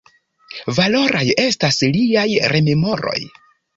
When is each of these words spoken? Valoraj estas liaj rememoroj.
Valoraj 0.77 1.21
estas 1.45 1.77
liaj 1.99 2.27
rememoroj. 2.55 3.19